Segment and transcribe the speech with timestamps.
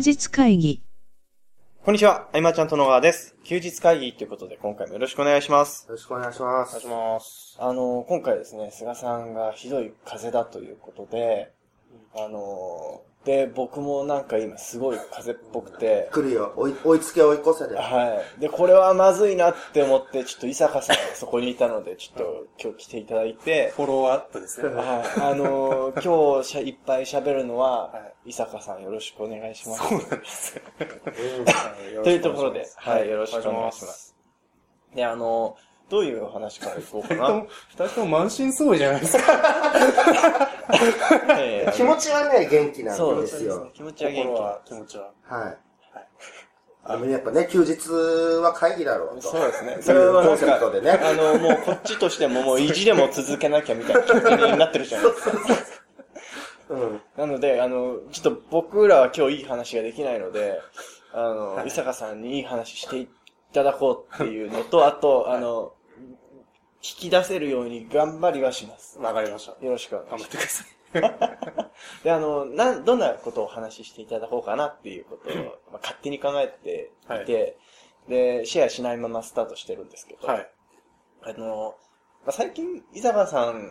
[0.00, 0.82] 日会議。
[1.84, 3.36] こんにちは、あいまちゃんと野川です。
[3.44, 5.86] 休日会議ということで、今回もよろしくお願いします。
[5.88, 6.68] よろしくお願いします。
[6.68, 7.56] お願いします。
[7.58, 11.52] あの、今回ですね、菅さんがひどい風邪だということで、
[12.14, 16.54] あの、で、僕もなんか今すごい風邪っぽくて、来るよ。
[16.56, 17.76] 追い追いつけ追い越せで。
[17.76, 18.40] はい。
[18.40, 24.70] で、これはまずいなって思って、ちょっと伊坂さんがそこにいたので、ちょっと今日来ていただいて、フォローアップですね。
[24.70, 24.82] は
[25.18, 25.20] い。
[25.20, 29.88] あのー今日しゃいっぱい喋るのは、は伊坂さんよろしくお願いします。
[29.88, 30.62] そうなんで す。
[32.02, 33.58] というところで、はい、よろしくお願いしま。
[33.58, 34.16] お願いします
[34.94, 35.56] で、あの、
[35.90, 37.46] どういうお話からいこうか二人ともな。
[37.68, 39.22] 二人とも満身創痍じゃないですか。
[41.36, 43.70] ええ気持ちはね、元気なそんでようですすね。。
[43.74, 44.40] 気持ちは元心気。
[44.40, 45.10] は気持ちは。
[45.24, 45.58] はい。
[46.88, 47.90] でもやっぱね、休日
[48.40, 49.28] は会議だろうと。
[49.28, 49.78] そうですね。
[49.80, 50.90] それはなんか、セプトでね。
[50.92, 55.38] あの、もうこっちとしてももう意地でも続けなきゃみたいな気持ちになってるじゃないですか。
[56.70, 57.00] うん。
[57.16, 60.60] なので、あの、ちょっと僕らは今日いい話ができないので、
[61.12, 63.08] あの、はい伊坂さんにいい話してい
[63.52, 65.72] ただこうっていうのと、あと、あの、
[66.82, 68.98] 聞き出せるように頑張りはします。
[68.98, 69.64] わかりました。
[69.64, 70.66] よろしくお願いし頑張ってください。
[71.02, 72.04] ます。
[72.04, 75.34] で、あの、なん、どんなことをお話ししていただこうかなっていうことを、
[75.72, 76.90] まあ、勝手に考えて
[77.22, 77.58] いて、
[78.08, 80.50] で、シェアしないままスタートしてるんですけど、はい。
[81.22, 81.74] あの、
[82.24, 83.70] まあ、最近、伊坂さん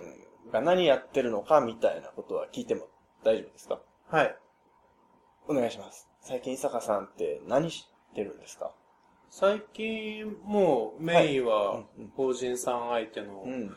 [0.52, 2.88] が何やってるのかみたいなことは聞いても
[3.24, 3.80] 大丈夫ですか？
[4.10, 4.36] はい。
[5.48, 6.08] お願いします。
[6.22, 8.72] 最近伊坂さんって何してるんですか？
[9.30, 11.84] 最近、もうメインは
[12.16, 13.76] 法人さん相手の、うん。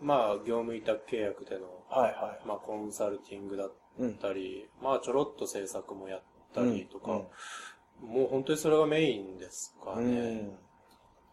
[0.00, 3.72] まあ、業務委託契約での、はいはまあ、コンサルティングだっ。
[4.20, 6.22] たり、まあ、ちょろっと制作もやっ
[6.54, 7.22] たりとか、うん
[8.02, 10.36] もう本当にそれがメインですかうね。
[10.40, 10.58] ん。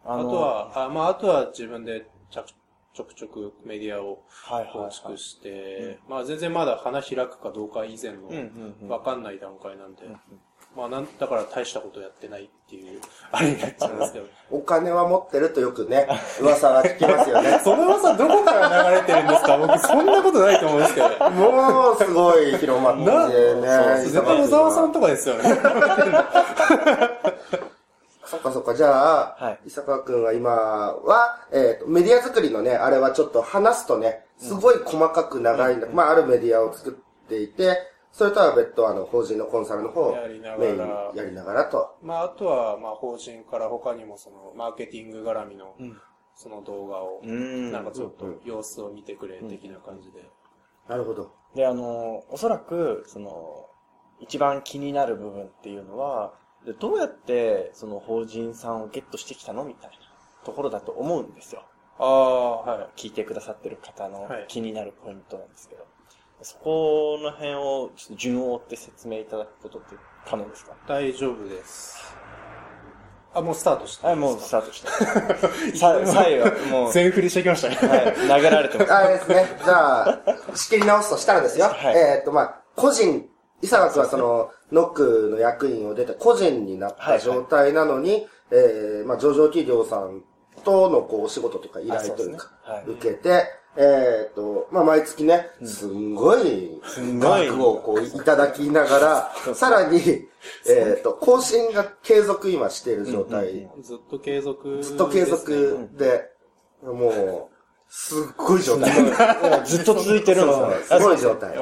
[0.04, 2.44] あとは、あまあ、あとは自分でちゃ
[2.92, 4.22] ちょくちょくメディアを。
[4.70, 8.88] 構築して、まあ全然まだ花開くかどうか以前のうんうんうん。
[8.90, 10.20] わかんない段階なんで、うん
[10.76, 13.00] まあなんだから大したことやってないっていう、
[13.32, 14.26] あれになっちゃうんですけど。
[14.50, 16.06] お金は持ってるとよくね、
[16.40, 17.58] 噂は聞きますよね。
[17.64, 19.56] その噂どこから流れてるんですか？
[19.58, 21.30] 僕そんなことないと思うんですけど。
[21.30, 23.34] もう、すごい広まってなね。
[24.04, 25.42] 絶対小沢さんとかですよね。
[28.24, 36.92] そっかそっか、じゃあ、はい伊坂くんは今は、えっ、と、メディア作りのね、あれはちょっと話すとね、すごい細かく長いんだ、まあ、あるメディアを作っ
[37.28, 37.78] ていて、
[38.12, 41.96] それとは別途、あの、法人のコンサルの方をやりながらメインにやりながらと。
[42.02, 46.00] まああとは、まあ法人から他にもその、マーケティング絡みのうん、
[46.34, 47.72] その動画を、うん。
[47.72, 50.28] なんかちょっと様子を見てくれ的な感じで。
[50.88, 51.32] なるほど。
[51.54, 53.66] で、あの、おそらく、その、
[54.20, 59.96] 一番気になる部分っていうのは、でどうやって、その法人さんをゲットしてきたのみたいな
[60.44, 61.62] ところだと思うんですよ。
[61.98, 63.00] ああ、はい。
[63.00, 65.86] 聞いてくださってる方のはい気になるポイントなんですけど、
[66.42, 70.72] そこの辺をちょっと順を追って説明いただくことって可能ですか？
[70.86, 71.98] 大丈夫です。
[73.34, 74.08] あ、もうスタートした。
[74.08, 74.88] はい、もうスタートして。
[75.76, 77.76] さ、最後はもう、全振りしてきましたね。
[77.76, 78.92] はい、投げられてます。
[78.92, 79.60] あれですね。
[79.64, 80.20] じゃあ、
[80.54, 81.66] 仕切り直すとしたらですよ。
[81.66, 83.28] はいえーっと、まあ、個人、
[83.60, 90.22] 伊坂君はその、ノックの役員を出て個人になった状態なのに、えー、まあ、上場企業さん
[90.64, 93.44] とのこう、お仕事とか依頼というか、うねはい受けて、
[93.76, 97.46] えーっと、まあ、毎月ね、すんごい、すんごい。
[97.46, 100.00] 額をこう、いただきながら、さらに、
[100.68, 106.30] えーっと、更新が継続今している状態、ずっと継続、ずっと継続で、
[106.82, 107.58] もう、
[107.90, 108.92] すっごい状態。
[109.64, 111.56] ずっと続いてるんですごい状態。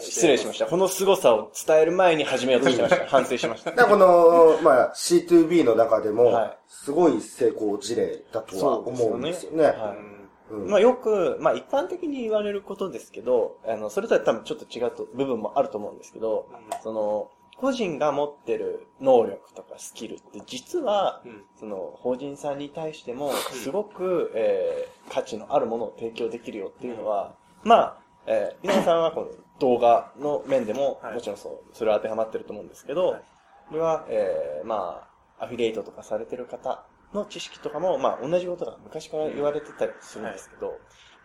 [0.00, 0.66] 失礼しました。
[0.66, 3.06] この凄さを伝える前に始めようとしてました。
[3.06, 3.72] 反省しました。
[3.72, 9.64] この、まあ、C2B の中でもはい、すごい成功事例だとは思うんですよね。
[9.64, 10.17] はうん
[10.50, 10.70] うん。
[10.70, 16.48] まあよく、まあ一般的に言われることですけど、あの、それとは多分ちょっと違うと部分もあると思うんですけど、
[16.82, 21.42] その、個人が持ってる能力とかスキルって実は、うん。
[21.58, 27.34] その、法人さんに対しても、すごく、えー、価値のあるものを提供できるよっていうのは、
[27.64, 29.28] まあ、えー、皆さんはこの
[29.58, 31.14] 動画の面でも、はい。
[31.14, 33.22] もちろんそう、それは当てはまってると思うんですけど、はい。
[33.70, 35.08] これは、えー、ま
[35.38, 40.78] あ、アフィリエイトとかされてる方の知識とかも、まあ、同じことが昔から言われてたりするんですけど、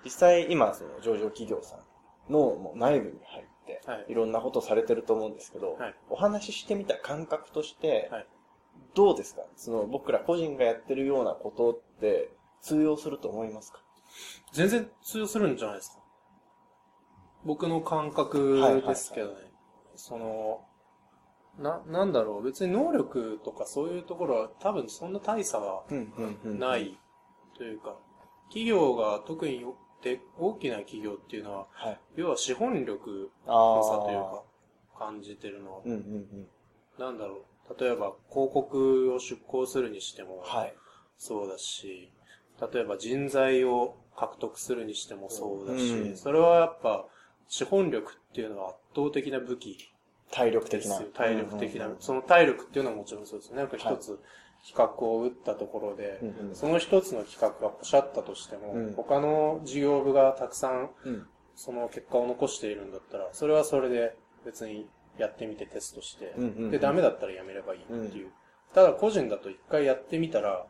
[0.03, 1.77] 実際今、その上場企業さ
[2.29, 4.05] んのもう内部に入って、はい。
[4.09, 5.95] いろんなことされてると思うんですけど、はい。
[6.09, 8.27] お話ししてみた感覚として、はい。
[8.95, 9.43] どうですか？
[9.55, 12.29] その僕ら個人がやってるようなことって
[12.61, 13.79] 通用すると思いますか？
[14.51, 15.99] 全然通用するんじゃないですか。
[17.45, 19.35] 僕の感覚ですけどね。
[19.95, 20.65] その、
[21.59, 26.59] な、なんだろう、別に能力とかそういうところは多分そんな大差はうん、うん、うん。
[26.59, 26.97] ない
[27.57, 27.95] というか、
[28.47, 31.99] 企業が特によって大きな企業っていうのは、はい。
[32.15, 34.43] 要は資本力あの差というか、
[34.97, 35.81] 感じてるのは。
[35.85, 36.47] うん、うん、うん。
[36.97, 40.73] なんだろう、例えば広告を出稿するにしても、はい。
[41.17, 42.11] そうだし、
[42.73, 47.05] 例えば人材を獲得するにしてもそうだし、うんそれはやっぱ
[47.47, 49.92] 資本力っていうのは圧倒的な武器
[50.33, 50.99] 体力的な。
[50.99, 53.57] 体力的な、その体力っていうのはもちろんそうですね。
[53.57, 54.19] なんか一つ
[54.67, 64.89] 企画を打ったところで、うんうんその一つの企画がポシャったとしても、うん他の事業部がたくさんうんその結果を残しているんだったら、それはそれで別に
[65.19, 68.31] やってみてテストして、うんうんうんで、ダメだったらやめればいいっていう。
[68.73, 70.65] ただ個人だと一回やってみたら、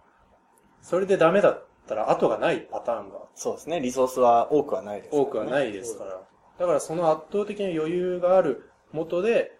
[0.81, 3.80] それでダメだったら後がないパターンがそうですね。
[3.80, 6.21] リソースは多くはないですね、多くはないですから。
[6.60, 9.57] だからその圧倒的な余裕がある元で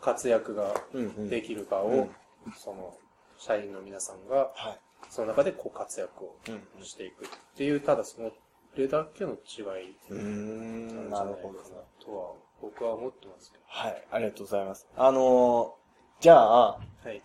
[0.00, 1.28] 活躍がうんうん。
[1.28, 2.10] できるかを、うん
[2.56, 2.94] その、
[3.38, 4.78] 社員の皆さんが、はい。
[5.10, 8.30] その中でこう活躍をうんしていくっていう、ただその、
[8.76, 12.04] れだけの違いなんじなるほどゃないかな。
[12.04, 14.04] とは、僕は思ってますけはい。
[14.10, 14.86] ありがとうございます。
[14.96, 15.86] あのー
[16.20, 17.10] じゃあ、ど。
[17.10, 17.22] はい。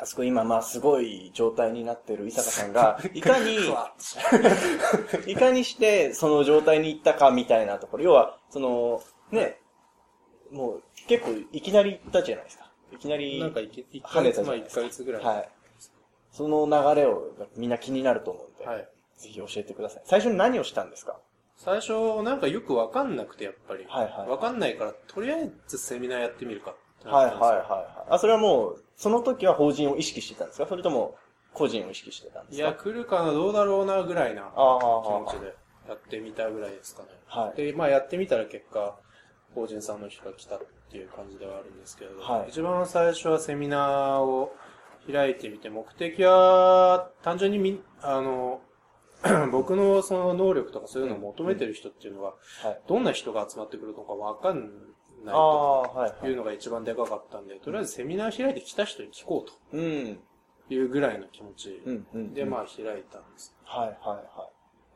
[0.00, 3.56] あそこ今まあすごい状態になってる伊坂さんが、 いかに、
[5.26, 9.02] いかにしてその状態に行ったかみたいなところ、要は、その、
[9.32, 9.60] ね、
[10.50, 12.70] もう結構いきなり行ったじゃないですか。
[12.92, 15.24] いきなり、なんか一一跳ねたヶ月、まあ一じゃないですかヶ月ぐらい。
[15.24, 15.48] はい。
[16.32, 18.88] その流れをみんな気になると思うんで、はい。
[19.16, 20.02] ぜひ教えてください。
[20.06, 21.16] 最初に何をしたんですか？
[21.56, 23.84] 最初、なんかよくわかんなくて、やっぱり。
[23.88, 28.14] はいはいわかんないから、とりあえずセミナーやってみるかってはいはいはいはい。
[28.14, 30.66] あ、それはもう、その時は法人を意識してたんですか？
[30.68, 31.16] それとも、
[31.54, 32.64] 個人を意識してたんですか？
[32.64, 35.54] いや、来るかな、どうだろうな、ぐらいな気持ちで
[35.88, 37.08] やってみたぐらいですかね。
[37.26, 37.56] はい。
[37.56, 38.96] で、まあやってみたら結果、
[39.54, 40.60] 法人さんの人が来たっ
[40.90, 44.54] ていう感じではあるんですけれど、はい一番最初はセミナーを
[45.10, 48.60] 開いてみて、目的は単純にみ、あの、
[49.50, 52.80] 僕のその能力とかそういうのを求めてる人っていうのは、はい。
[52.86, 54.70] どんな人が集まってくるのかわかん
[55.24, 55.40] ないと
[55.94, 56.36] はい、う。
[56.36, 60.18] のが一番でかかったんで、とりあえずセミナー開いて来た人に聞こううん。
[60.68, 61.82] というぐらいの気持ち。
[62.34, 62.60] で、まあ。
[62.62, 63.56] あ開いたんです。
[63.64, 64.50] はい、はい、は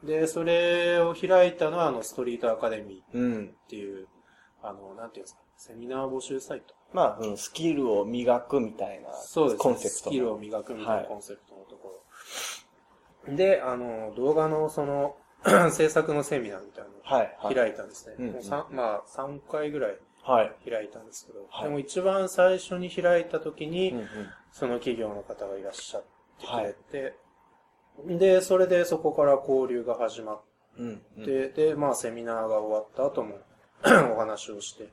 [0.05, 3.49] で、それを開いたのは、あの、ストリートアカデミー。
[3.49, 4.07] っていう、
[4.63, 6.75] あの、なんていうんですか、セミナー募集サイト。
[6.93, 9.59] まあ、うん、スキルを磨くみたいな、そうですね。
[9.59, 9.91] コンセプト。
[9.91, 12.03] スキルを磨くみたいはないコンセプトのとこ
[13.27, 13.35] ろ。
[13.37, 15.17] で、あの、動画のその、
[15.73, 17.55] 制作のセミナーみたいなはい、のをはい。
[17.55, 18.15] 開いたんですね。
[18.19, 20.71] うんもうまあ、3回ぐらいはい。
[20.71, 23.95] 開いたんですけど、はいでも一番最初に開いた時に。
[24.53, 26.05] その企業の方がいらっしゃっ
[26.39, 26.75] てくれ
[27.09, 27.17] て、
[28.19, 30.41] で、それでそこから交流が始まっ
[30.79, 31.25] うん、うん。
[31.25, 33.39] で、で、まあ、セミナーが終わった後も
[34.15, 34.91] お話をして、うん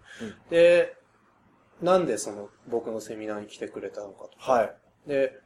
[0.50, 0.96] で、
[1.82, 4.76] なんでその僕のセミナーに来てくれたのかとか、はい。
[5.08, 5.40] で、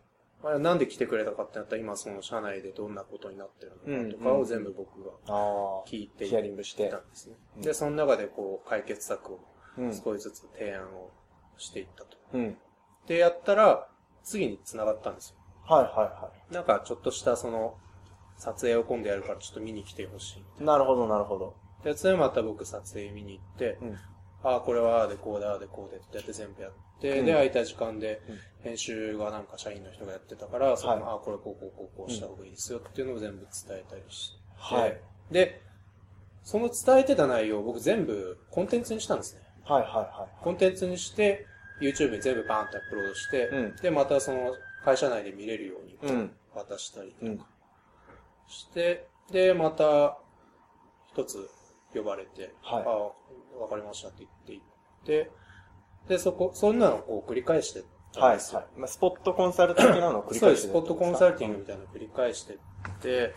[0.43, 5.11] まあ、なんで来てくれたかってなったら、今その社内でどんなことになってるのかとかうんを全部僕が。
[5.87, 7.35] 聞いていヒアリングしてたんですね。
[7.57, 9.39] うんで、その中でこう、解決策を
[9.77, 9.93] うん。
[9.95, 11.11] 少しずつ提案を
[11.57, 12.17] していったと。
[12.33, 12.57] うん。
[13.07, 13.87] で、やったら、
[14.23, 15.37] 次に繋がったんですよ。
[15.65, 17.77] はい、はい、はなんか、ちょっとしたその、
[18.37, 20.61] 撮影を今度やるからちょっと見に来てほしい。
[20.61, 20.65] い。
[20.65, 21.55] なるほど、なるほど。
[21.83, 23.97] で、それまた僕撮影見に行って、うん。
[24.43, 35.01] ああ、これはああでこうでああでこうでってやって全部やって、うんで、空いた時間でうん、編集がなんか社員の人がやってたから、そのはいああ、これこうこうこうこうした方がいいですよっていうのを全部伝えたりして、はい。
[35.31, 35.61] で、
[36.43, 39.41] その伝えてた内容を僕全部コンテンツにしたんですね。
[39.63, 41.47] はい、はい、はコンテンツにして、
[41.81, 47.15] YouTube に全部バーンとアップロードして、うんで、またその会社内で見れるようにうん渡したりい。
[47.21, 47.39] うん。
[48.47, 50.17] して、で、また
[51.13, 51.49] 一つ
[51.99, 54.61] 呼ばれて、はいああ、わかりましたって言っていっ
[55.05, 55.31] て、
[56.07, 57.83] で、そこ、そんなのをこう繰り返して
[58.15, 58.79] はい、はい。
[58.79, 60.61] まあ、スポットコンサル的なのを繰りそうです。
[60.61, 62.57] 返してスポットコンサルティングみたいなのを繰り返してっ
[63.01, 63.33] て、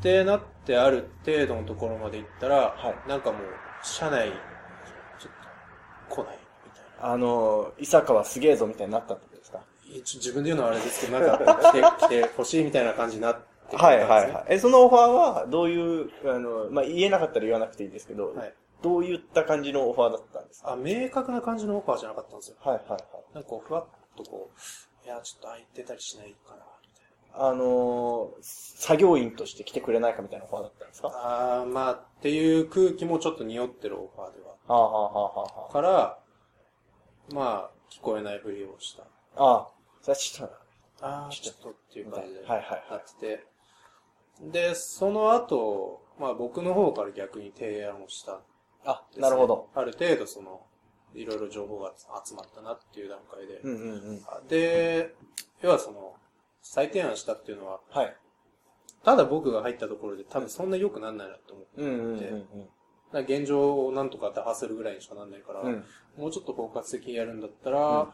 [0.00, 3.42] で、なってある程度のところまで行ったら、はいなんかもう、
[3.82, 7.12] 社内、ちょっと来ないみたいな。
[7.14, 9.60] あの、伊坂はすげえぞみたいになったってことですか？
[9.92, 13.40] 自分で言うのはあれですけど、なんか来て、来て欲しいみたいな感じになっ
[13.72, 14.54] てくれたんはいですねはいはい。
[14.54, 20.72] え、そのオファーは、どういう、あの、まあ、言えなかったら言わなくていいですけど、はいどういった感じのオファーだったんですか？
[20.72, 22.56] あ、明確な感じのオファーじゃなかったんですよ。
[22.64, 23.00] はいはいはい。
[23.32, 23.86] なんかこう、ふわっ
[24.16, 27.48] とこう、いや、ちょっと空いてたりしないかな、みたいな。
[27.48, 31.12] あのー作業員として来てくれないかみたいなオファーだったんですか？
[31.14, 34.48] あー、まあ、っていう空気もちょっと匂ってるオファーでは。
[34.48, 36.18] はあ、はあはあはあはから、
[37.32, 39.04] まあ、聞こえないふりをした。
[39.04, 39.68] あ、ああ、
[40.00, 40.54] それはちょっと
[41.06, 43.51] あー、ちょっとっていう感じで、はいはいはいなってて。
[44.40, 48.40] で、その後、まあ僕の方から逆に提案をしたん
[48.84, 49.68] あ、なるほど。。
[49.74, 50.66] ある程度その、
[51.14, 51.92] いろいろ情報が
[52.24, 53.60] 集まったなっていう段階で。
[53.62, 54.48] うんうんうん。
[54.48, 55.14] で、
[55.60, 56.14] 要はその、
[56.62, 58.16] 再提案したっていうのは、はい。
[59.04, 62.18] ただ僕が入ったところで多分そんな良くなんないなと思って、うんうんうんうん。
[62.20, 62.48] だか
[63.12, 65.84] ら現状をなんとか打破するぐらいにしかなんないから、うん。
[66.16, 68.08] もうちょっと包括的にやるんだったら、うん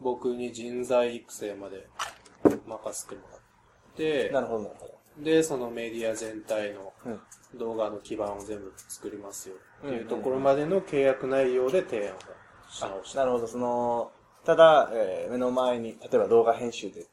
[0.00, 1.86] 僕に人材育成まで
[2.44, 2.58] 任
[2.92, 3.40] せてもらっ
[3.96, 4.99] てな、るほど、なるほど。
[5.18, 7.20] で、そのメディア全体のうん。
[7.58, 12.18] 動画の基盤を全部作りますよっていううんところまでの契約内容で提案を
[12.70, 13.18] し直した。
[13.18, 14.12] なるほど、その、
[14.44, 17.06] ただ、えー目の前に、例えば動画編集で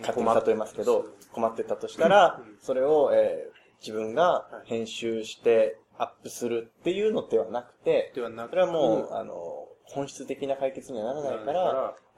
[0.00, 4.68] 勝手に例えますけど、困ってたとしたらうん、それを、えー自分がはい。
[4.68, 9.16] 編集してアップするっていうのではなくて、ではなくそれはもう、うん。
[9.16, 11.64] あの、本質的な解決にはならないから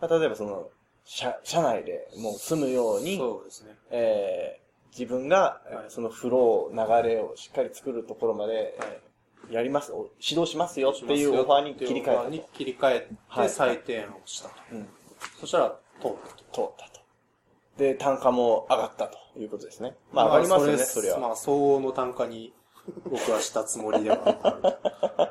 [0.00, 0.68] まあ例えばその、
[1.04, 3.78] 社、社内でもう住むように、そうですね。
[3.90, 4.62] えー
[4.92, 9.12] 自分が、はいそのフロー、流れをしっかり作るところまで、えー
[9.50, 12.12] やります、お指導しますよっていうオファーに切り替えたと。
[12.12, 14.54] オファーに切り替えはいて再提案をしたと。
[14.72, 14.88] うん
[15.40, 16.44] そしたら通ったと。
[16.52, 17.00] 通ったと。
[17.76, 19.96] で、単価も上がったということですね。
[20.12, 21.18] まあ上がりますよね、それは。
[21.18, 22.52] まあ、相応の単価に
[23.10, 24.20] 僕はしたつもりでは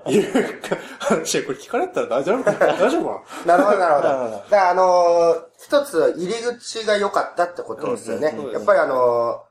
[0.06, 0.14] ある。
[0.14, 4.08] いうか話はこれ聞かれたら大丈夫かな大丈夫かなるほど、なるほど。
[4.32, 8.30] だから、あのー一つ入り口が良かったってことですよね。
[8.34, 9.51] うんうんうんやっぱりあのー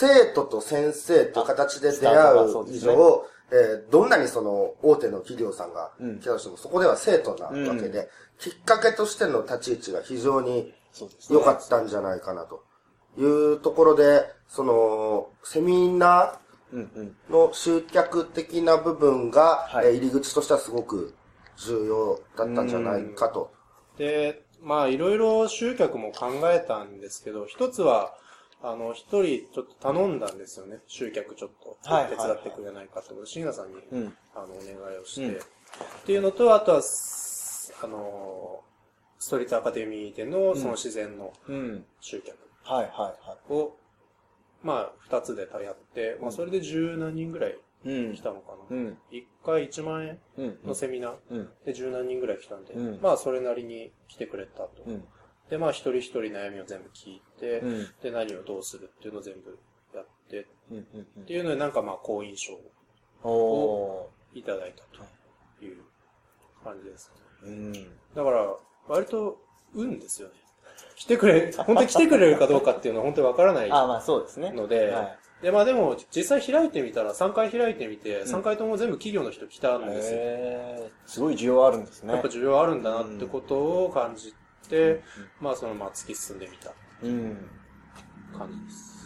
[0.00, 8.06] 生徒と先生という形で出会う以上、えーどんなにその大手の企業さんがうん来たとしても、そこでは生徒なわけで、うん
[8.38, 10.72] きっかけとしての立ち位置が非常に。
[11.30, 12.64] 良かったんじゃないかなと
[13.16, 16.38] いうところで、その、セミナ
[16.72, 17.16] うんうん。
[17.30, 21.14] ーの集客的な部分が、はいえー入り口としてはすごく
[21.56, 23.52] 重要だったんじゃないかと。
[23.98, 28.14] で、まあ、いろいろ集客も考えたんですけど、一つは、
[28.62, 30.80] あの、一人ちょっと頼んだんですよね。
[30.86, 34.16] 集客ちょっとはい手伝ってくれないかってことで、椎名さんに、うん。
[34.34, 35.40] あの、お願いをして、うん
[36.02, 38.62] っていうのと、あとは、すあの、
[39.18, 41.84] ストリートアカデミーでの、その自然のうん。
[42.00, 42.92] 集客はいはい
[43.28, 43.76] はを、
[44.62, 48.20] まあ、二つでやって、まあ、それで十何人ぐらい来。
[48.22, 48.76] たのかな。
[48.76, 48.98] うん。
[49.10, 50.58] 一回1万円うん。
[50.66, 51.48] のセミナーうん。
[51.64, 54.82] で十何人ぐらい来たんで、うんまあ、それなりに来てくれたと。
[55.50, 55.58] うん。
[55.58, 57.88] で、まあ、一人一人悩みを全部聞いて、うん。
[58.02, 59.58] で、何をどうするっていうのを全部
[59.94, 60.76] やって、うん。
[60.76, 61.22] うん。
[61.22, 65.78] っていうので、なんかまあ、好印象をおいただいたという
[66.64, 67.12] 感じです
[67.44, 67.48] ね。
[67.48, 67.48] ー。
[67.48, 67.72] うん。
[68.14, 68.56] だから、
[68.88, 69.38] 割と、
[69.74, 70.34] 運ですよね。
[70.96, 74.52] 来てくれ、本当に来てくれるかどうかっていうのは本当にわからない あ、まあそうですね。
[74.52, 75.18] ので、はい。
[75.42, 80.18] で、まあでも、実際開いてみたら、3回開いてみて、3回とも全部企業の人来たんですよ。
[80.20, 82.12] へーすごい需要あるんですね。
[82.12, 84.34] やっぱ需要あるんだなってことを感じ
[84.70, 85.02] て、
[85.40, 86.72] まあそのまま突き進んでみた
[87.02, 87.50] うん。
[88.38, 89.00] 感じです。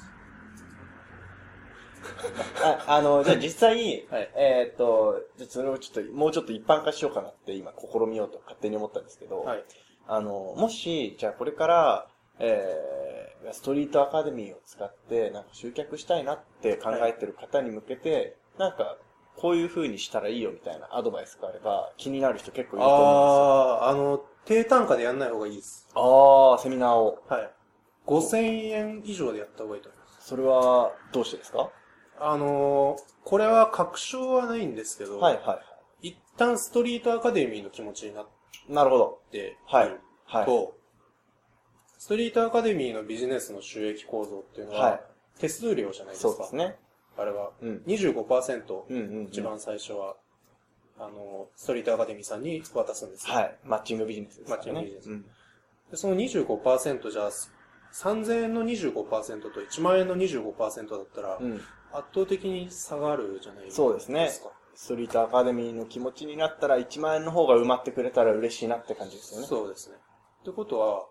[2.63, 9.65] ああの、じゃあ実際、はいえーっと、じゃあそれをちょっと、もうちょっと一般化しようかなって今試みようと勝手に思ったんですけど、はい。
[10.07, 12.07] あの、もし、じゃあこれから、
[12.39, 18.97] えー、ストリートアカデミーを使って、なんか集客したいなって考えてる方に向けて、なんか、
[19.37, 25.89] こういう風にしたらいいよみたいなアドバイスがあれば、気になる人結構いると思ああ、あの、低単価でやんない方がいいです。
[25.95, 27.23] あー、セミナーを。
[27.29, 27.51] はい。
[28.07, 28.37] 5000
[28.71, 30.29] 円以上でやった方がいいと思います。
[30.29, 31.71] それは、どうしてですか？
[32.21, 35.61] あのー、これは確証はないんですけど、はいはいは
[36.03, 38.27] 一旦ストリートアカデミーの気持ちになっ
[38.69, 38.73] い。
[38.73, 39.21] なるほど。
[39.31, 39.97] てはい
[40.27, 40.45] はい。
[40.47, 40.77] と、
[41.99, 45.01] ストリートアカデミーのビジネスの収益構造っていうのは、はい
[45.37, 46.31] 手数料じゃないですか。
[46.31, 46.77] そうですね。
[47.19, 47.51] あれは。
[47.61, 47.83] うん。
[47.89, 49.25] 25%、うんうん、うん。
[49.25, 50.15] 一番最初は、
[50.99, 53.35] あの、ストリートアカデミーさんに渡すんですよ。
[53.35, 53.59] はい。
[53.65, 54.57] マッチングビジネスですね。
[54.57, 55.25] マッチングビジネスうん
[55.91, 57.31] でその25%じゃあ、
[57.93, 61.61] 3000円の25%と1万円の25%だったら、うん。
[61.93, 63.77] 圧倒的に差があるじゃないですか。
[63.77, 64.31] そうですね。
[64.75, 69.47] ストリートアカデミーの気持ちになったら1万円の方が埋まってくれたら嬉しいなって感じですよね。
[69.47, 69.97] そうですね。
[70.43, 71.07] ってことは、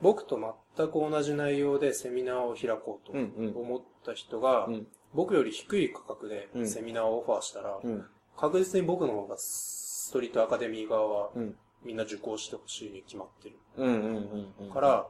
[0.00, 0.38] 僕と
[0.76, 4.86] 全く同じ内容でセミナーを開こうとうんうん思った人が、うん。
[5.14, 8.06] 僕より低い価格でうんセミナーをオファーしたら、うん。
[8.36, 11.56] 確実に僕の方がストリートアカデミー側はうん。
[11.84, 13.56] みんな受講してほしいに決まってる。
[13.76, 13.86] うん。
[13.86, 13.94] うん。
[13.94, 14.54] うん。
[14.66, 14.72] うん。
[14.72, 15.06] から、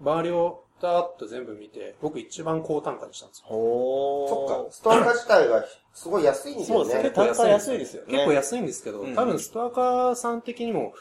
[0.00, 3.46] 周りをダーッと全部見て、僕一番高単価にしたんですよ。
[3.48, 4.28] ほー。
[4.28, 6.66] そっか、ストアカ自体がすごい安いんだよね。
[6.66, 7.10] そうですね。
[7.10, 8.12] 単価安いですよね。
[8.12, 10.94] 結構安いんですけど、うん多分ストアカーさん的にも、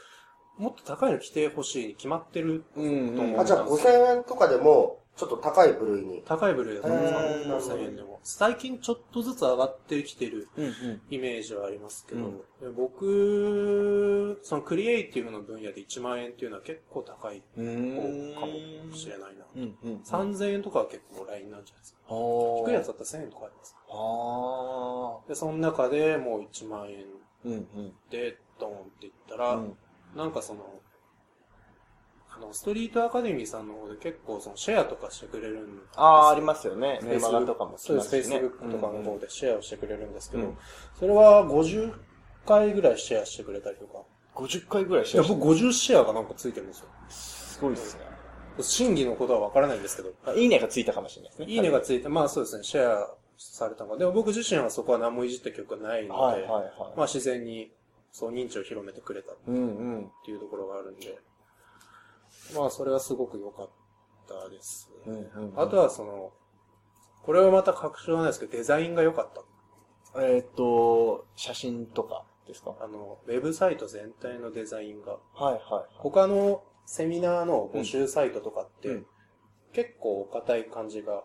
[0.58, 2.64] もっと高いの着てほしいに決まってる。
[2.76, 3.16] うん。
[3.16, 3.40] うん。
[3.40, 6.22] あ、じゃあ5000円とかでも、ちょっと高い部類に。
[6.26, 7.72] 高い部類だと思います。
[7.72, 8.20] へー5000円でも。
[8.24, 10.66] 最近ちょっとずつ上がってきてるうん。
[10.66, 11.02] うん。
[11.10, 17.42] イメージはありますけど、うんで僕、そのクリエイティブの分野で1万円っていうのは結構高い。
[17.56, 18.46] 方か
[18.90, 19.46] もしれないな。
[19.56, 19.78] うん。
[19.84, 20.02] うん。
[20.04, 22.00] 3000円とかは結構ラインなんじゃないですか。
[22.10, 23.76] 低いやつだったら1000円とかあります。
[23.90, 27.06] あで、その中でもう1万円。
[28.10, 29.78] で、ドーンっていったら、うん。
[30.16, 30.82] なんかその、
[32.38, 37.00] あの、ストリートアカデミーさんの方で結構そのシェアとかしてくれるんですよああ、ありますよね。
[37.04, 40.58] メルマガとかもそうです、しね Facebook とかの方でシェアをしてくれるんですけど、うん
[41.00, 41.94] それは50
[42.46, 44.04] 回ぐらいシェアしてくれたりとか。
[44.36, 46.88] 50回ぐらいしいや、僕50シェアがなんかついてるんですよ。
[47.10, 48.02] すごいですね。
[48.62, 51.46] 真偽のことはわからないんですけど、あいいねがついたかもしれないですね。
[51.54, 53.98] いいねがついて、まあそうですね、シェアされたのが。
[53.98, 56.72] でも僕自身はそこは何もいじった曲がないので、はいはいはい。
[56.96, 57.72] まあ自然に
[58.12, 60.12] そう認知を広めてくれたっうんうん。
[60.26, 61.18] ていうところがあるんで、
[62.54, 63.70] まあそれはすごく良かっ
[64.28, 64.92] たです。
[65.06, 66.32] うんうんうんあとはその、
[67.24, 70.22] これはまた確証はないですけど、デザインが良かった。
[70.22, 72.76] えーっと、写真とかですか？
[72.80, 75.94] あの、ウェブサイト全体のデザインが、はいはい。
[75.98, 79.06] 他のセミナーの募集サイトとかって、うん。
[79.74, 81.24] 結構お堅い感じが、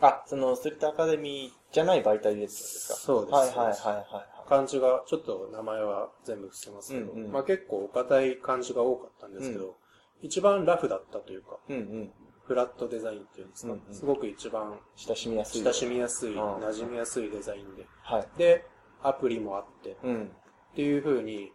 [0.00, 2.94] あ、その、ストリートアカデミーじゃない媒体ですか？
[2.94, 3.34] そうです。
[3.34, 4.48] はいはいはいはい。
[4.48, 7.32] 感じが、ちょっと名前は全部伏せますけど、うんうん。
[7.32, 9.76] まあ結構お堅い感じが多かったんですけど、
[10.24, 12.12] 一番ラフだったというか、うんうん。
[12.46, 15.62] フラットデザインっていうんですか、うんうんすごく一番親しみやすい。
[15.62, 17.86] 親しみやすい、うん馴染みやすいデザインで。
[18.02, 18.28] はい。
[18.38, 18.64] で、
[19.02, 20.30] アプリもあって、っうん。
[20.74, 21.52] ていう風に、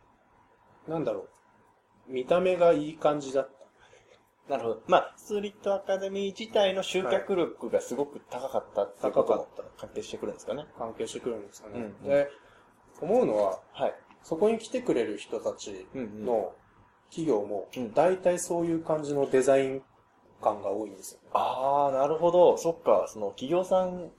[0.87, 1.27] なんだろ
[2.07, 3.49] う、見た目がいい感じだっ
[4.47, 4.53] た。
[4.55, 4.81] なるほど。
[4.87, 9.47] まあ、ストリートアカデミー自体の集客力がすごく高かったっていうことも
[9.77, 10.65] 関係してくるんですかね。
[10.77, 11.73] 関係してくるんですかね。
[11.75, 12.29] うんうんで、
[13.01, 13.93] 思うのは、はい。
[14.23, 16.53] そこに来てくれる人たちの
[17.09, 19.81] 企業もうん、大体そういう感じのデザイン
[20.41, 21.19] 感が多いんですよ。
[21.33, 22.57] ああ、なるほど。
[22.57, 23.07] そっか。
[23.07, 24.11] その、企業さん、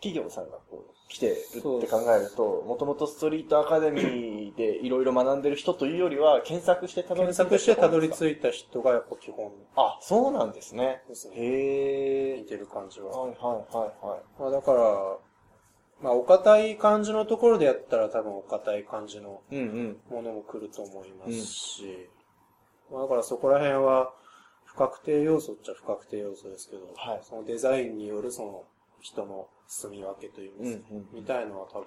[0.00, 11.02] 企業さんがこう、来てるって考えると、もともとストリートアカデミーでいろいろ学んでる人というよりは、検索してたどり着いた検索してたどりい着いた人がやっぱ基本あ、そうなんですね。
[11.08, 11.36] ですね。
[11.36, 12.40] へえ。
[12.40, 13.06] 似てる感じは。
[13.08, 14.20] はいはいはいはい。
[14.38, 15.18] まあだから、
[16.02, 19.40] まあお堅い感じのところでやったら多分お堅い感じの。
[20.10, 22.08] ものも来ると思いますし、
[22.90, 24.12] まあだからそこら辺は
[24.64, 28.64] 不確定要素っちゃ不確定要素ですけど、はいそのデザインによるその
[29.00, 31.86] 人の住み分けといいますか、うんうんみたいのは多分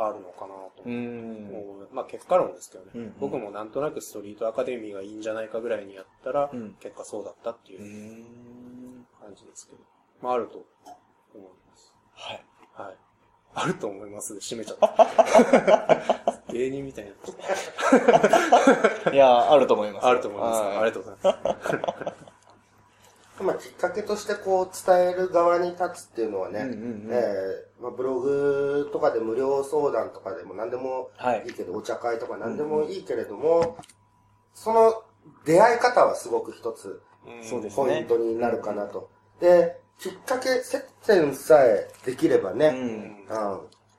[0.00, 1.82] あるのかなとう思ん。
[1.82, 1.88] う。
[1.92, 9.06] まあ結果論ですけどね、うんうん僕もなんとなくストリートアカデミーがいいんじゃないかぐらいにやったら、うん結果そうだったっていううん。
[9.20, 9.78] 感じですけど、
[10.22, 10.64] まああると
[11.34, 11.92] 思います。
[12.14, 12.44] はい。
[12.74, 12.96] はい。
[13.62, 16.42] あると思いますで閉めちゃった。
[16.52, 18.18] 芸人みたいになっちゃ
[18.96, 19.10] った。
[19.10, 20.06] いや、あると思います。
[20.06, 20.62] あると思います。
[20.62, 22.28] はいありがとうございます。
[23.42, 26.66] まあ、きっかけとしてこう伝える側に立つっていうのはね、
[27.96, 33.76] ブログとかで無料相談とかでも何でもはいいいけど、お茶会とか何でもいいけれども、
[34.54, 35.02] その
[35.44, 37.00] 出会い方はすごく一つ
[37.42, 39.10] そうですポイントになるかなと。
[39.40, 42.72] で、きっかけ、接点さえできればうね、ん。
[42.72, 43.18] うん、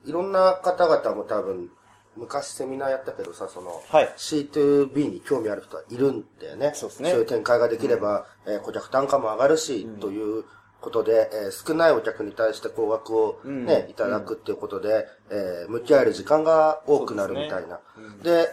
[0.05, 1.69] いろんな方々も多分、
[2.15, 4.13] 昔セミナーやったけどさ、その、はい。
[4.17, 6.71] C2B に興味ある人はいるんだよね。
[6.73, 10.45] そうですねいう展開ができれば、えー顧客単価も上がるし、という
[10.81, 17.79] ことで、えー少ないお客に対して高額をね、うんいただくっていうことで、えー向き合える時間が多くなるみたいな。
[18.23, 18.47] で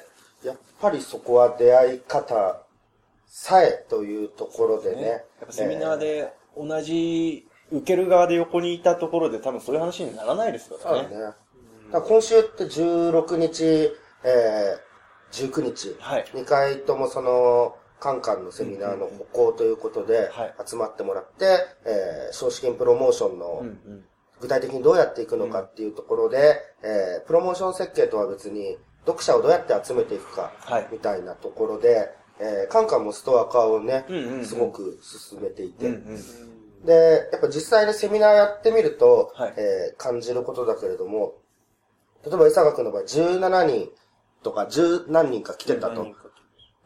[0.45, 2.61] やっぱりそこは出会い方
[3.27, 5.09] さえというところでね。
[5.09, 11.09] やっぱセミナーで同じ、受ける側で横にいたところで多分そういう話にならないですからね。
[11.11, 11.35] そうだね。
[11.93, 13.93] だ今週って16日、
[14.25, 21.47] えー、19日、はい2回ともその、カンカンのセミナーの歩行ということではい、集まってもらって、
[21.85, 23.65] えー、少子金プロモーションの。
[24.39, 35.97] 具体的にどうやっていくのかっていうところで、えー、プロモーション設計とは別に、読者をどうやって集めていくかはい、みたいなところで、えー、カンカンもストア化をねうんうんうん、すごく進めていて、うんう
[36.83, 36.85] ん。
[36.85, 41.35] で、やっぱ実際にセミナーやってみると、はいえー感じることだけれども、
[42.25, 43.91] 例えば伊佐学の場合17人
[44.43, 46.07] とか10何人か来てたと。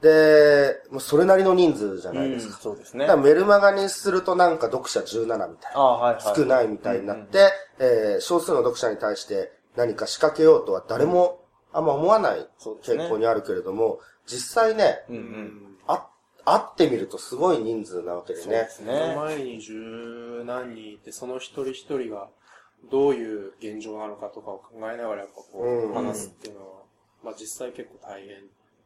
[0.01, 2.59] で、もうそれなりの人数じゃないですか。
[2.61, 3.07] そうですね。
[3.07, 5.81] だメルマガにするとなんか読者17みたいな。
[5.81, 6.37] はいはい。
[6.37, 11.41] 少ないみたいになって、えー少数の読者に対して何か仕掛けようとは誰も
[11.73, 12.49] あんま思わない
[12.83, 15.77] 傾向にあるけれども、実際ね、うんうん。
[15.87, 16.09] あ、
[16.45, 18.69] 会ってみるとすごい人数なわけでねそうで。
[18.71, 19.15] すね。
[19.17, 22.29] 前に十何人いて、その一人一人が
[22.91, 26.83] どういう現状なのかとかを考えながらやっぱこうんう話すっていうのは、
[27.25, 28.41] まあ実際結構大変っ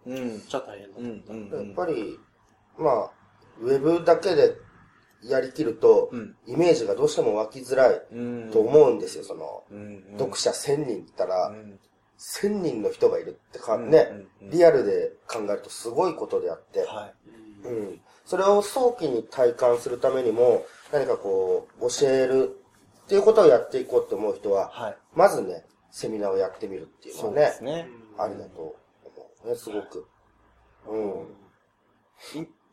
[0.06, 0.40] うん。
[0.40, 1.32] ちゃ大変だうんった。
[1.32, 1.66] うんうん。
[1.68, 2.18] やっぱり、
[2.78, 3.10] まあ、
[3.60, 4.56] ウェブだけで
[5.22, 10.18] やりきると、うんイメージがどうしても湧きづらいうんと思うんですよ、その、うんうん。
[10.18, 11.78] 読者1000人いたら、うん
[12.18, 14.08] 1000人の人がいるってか、うんね、
[14.42, 17.12] リアルで考えるとすごいことであって、は
[17.64, 17.68] い。
[17.68, 18.00] うん。
[18.24, 22.56] それを早期に体感するためにも、何かこう、教える
[23.04, 24.96] っていうことをやっていこうって思う人は、はい。
[25.14, 27.88] まずね、セミナーをやってみるっていうのそうはね、ですね。
[28.18, 28.74] ありだと思
[29.44, 30.06] うね、すごく。
[30.88, 31.44] うん。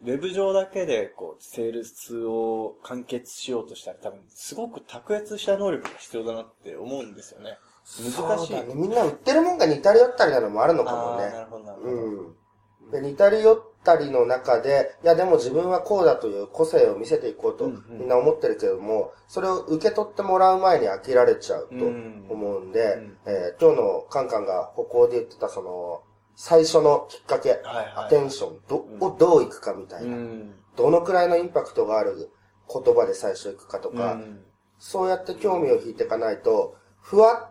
[0.03, 7.57] ウェブ上だけで、こう、セールスを完結しようとしたら多分、すごく卓越した能力が必要だなって思うんですよね。
[7.85, 8.53] 難しい。
[8.53, 8.65] ね。
[8.73, 11.29] みんな売ってるもんが似たり寄ったりなのもあるのかもね。
[11.29, 11.93] なるほど、なるほど。
[11.93, 12.91] うん。
[12.91, 26.03] で、似たり寄ったりの中で、いやでも自分はこうだという個性を見せていこうとうんうんみんな思ってるけども、それを受け取ってもらう前に飽きられちゃうとうん思うんで、うんえー今日のカンカンが歩行で言ってたその、
[26.35, 27.93] 最初のきっかけ、はいはい。
[28.05, 30.53] アテンションどうんをどういくかみたいうな、ん。
[30.75, 32.29] どのくらいのインパクトがある
[32.71, 34.43] 言葉で最初行くかとか、うん
[34.83, 37.50] そうやって興味を引いていかないと、ふわ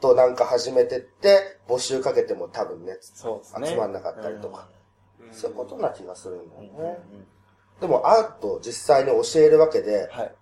[0.00, 3.66] となんか始めてって、募集かけても多分ね、そうですね。
[3.68, 4.68] 集まんなかったりとか
[5.20, 6.66] うんそういうことな気がするんだうん。
[6.66, 7.26] ようんうんね。
[7.80, 10.34] でもアートを実際に教えるわけで、はい。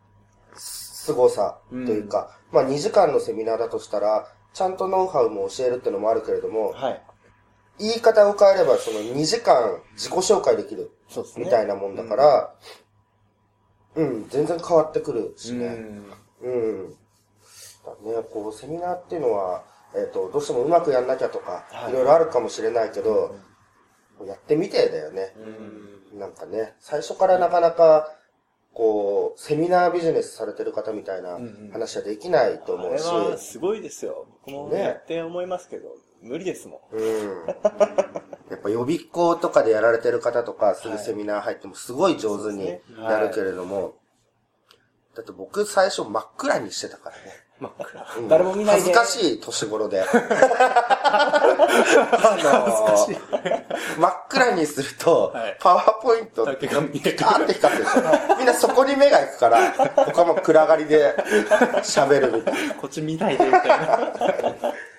[0.55, 7.03] 凄さというか、まあ2時間のセミナーだとしたら、ちゃんとノウハウも教えるってのもあるけれども、はい。
[7.79, 10.91] 言い方を変えればその2時間自己紹介できる。
[11.37, 12.55] みたいなもんだから、
[13.95, 15.69] うん、全然変わってくるしうね。
[15.69, 16.13] ん。
[16.43, 16.97] うん。
[17.87, 23.37] だね、こう、セミナーっていうのは、えっ、と、どうしてもうまくやんなきゃとか、はいいろいろあるかもしれないけど、
[24.27, 25.35] やってみてだよね。
[26.13, 26.19] うん。
[26.19, 28.13] なんかね、最初からなかなか、
[28.73, 34.27] こう、セミナービジネスされてる方みたいなうんうん話はできないと思うし、あれはすごいですよ。
[34.45, 36.97] 僕もねやって思いますけど、無理ですもん。
[36.97, 37.47] うん。
[38.51, 43.95] やっぱ予備校とかでやられてる方とか、すぐセミナー入ってもすごい上手にそうですねやるけれども、
[45.15, 47.23] だって僕最初真っ暗にしてたからね。
[47.61, 48.07] 真っ暗。
[48.19, 50.03] うん誰も見ないで恥ずかしい年頃で。
[50.03, 50.07] あ
[52.43, 53.17] のー
[53.99, 57.17] 真っ暗にするとはい、パワーポイントって光ってる。
[58.39, 61.15] みんなそこに目が行くから、他も暗がりで
[61.83, 62.75] 喋るみたいな。
[62.75, 64.13] こっち見ないで、みたいな。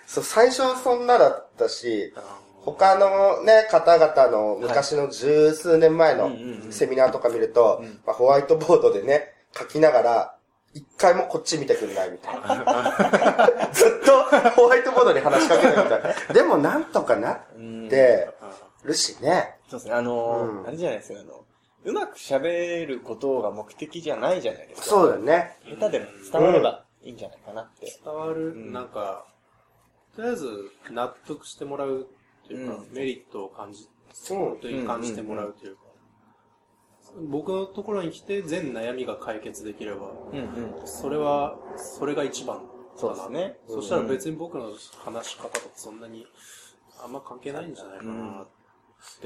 [0.05, 2.13] そう、最初はそんなだったし、
[2.63, 6.31] 他のね、方々の昔の十数年前の
[6.69, 10.37] セミナーとか見ると、うんまあ、ホワイトボードでね、書きながら、
[10.77, 13.69] 一回もこっち見てくんないみたいな。
[13.73, 16.33] ずっとホワイトボードに話しかけないみたいな。
[16.33, 18.29] でもなんとかなっうんて
[18.83, 19.55] るしね。
[19.69, 19.93] そうですね。
[19.95, 21.45] あのーうんあれじゃないですか、あの、
[21.85, 24.87] うまく喋ることが目的じゃないじゃないですか。
[24.87, 25.57] そうだよね。
[25.79, 27.87] 下手でも伝わればいいんじゃないかなって。
[28.03, 29.25] 伝わる、んなんか、
[30.15, 30.47] とりあえず
[30.91, 32.07] 納得してもらう
[32.45, 33.87] というか、うんメリットを感じ、
[34.31, 35.81] うんという感じてもらうというか、
[37.30, 40.88] 僕のところに来て全悩みが解決できれば、うんうん。
[40.88, 42.62] それは、それが一番
[42.97, 43.58] そうですね。
[43.67, 44.71] そしたら別に僕の
[45.06, 46.25] 話し方とかそんなに
[47.03, 48.45] あんま関係ないんじゃないかな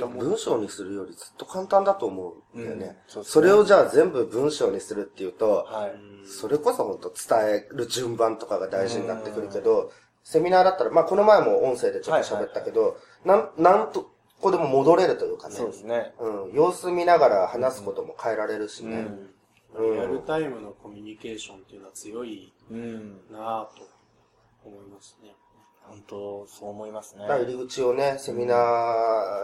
[0.06, 0.08] う。
[0.10, 2.86] 文章にするよりずっと簡単だと思うんだよね。
[2.86, 6.27] うんそねそれをじゃあ全部文章にするっていうと、はい。
[6.27, 9.91] それこそ本当伝える順番とかが大事になってくるけど、
[10.23, 15.56] セミナーだったら、まあこの前も音声でちょっと喋ったけど、なん、なんとこでも戻れるというかね。
[15.56, 16.13] そうですね。
[16.19, 16.54] うん。
[16.54, 18.95] 様子見ながら話すことも変えられるしね。
[18.95, 19.06] うん。
[19.06, 19.32] うん
[19.73, 23.21] リアルタイムのコミュニケーションっていうのは強いうん。
[23.32, 23.88] なぁと
[24.65, 25.34] 思いますね。
[25.84, 28.56] 本当、そう思いますね入り口をね、セミナ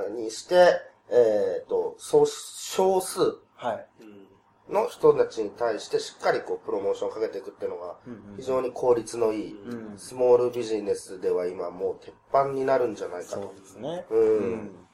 [0.10, 3.22] ーにして、えっ、と、そう少数
[3.56, 3.86] はい。
[4.02, 4.74] うん。
[4.74, 7.96] の人たちに対してしっかりこうプロモーションをかけていくっていうのが
[8.36, 9.98] 非常に効率のいい、うん。
[9.98, 13.62] スモールビジネスでは今もう鉄板になるんじゃないかそうと。
[13.62, 14.06] ですね。
[14.10, 14.87] うん